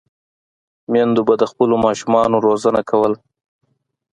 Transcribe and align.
میندو 0.91 1.21
به 1.27 1.35
د 1.41 1.43
خپلو 1.51 1.75
ماشومانو 1.85 2.37
روزنه 2.47 2.81
کوله. 2.89 3.17